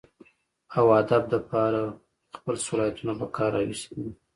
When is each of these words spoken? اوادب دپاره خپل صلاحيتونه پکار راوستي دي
اوادب 0.77 1.23
دپاره 1.33 1.81
خپل 2.35 2.55
صلاحيتونه 2.65 3.13
پکار 3.21 3.49
راوستي 3.55 3.93
دي 4.03 4.11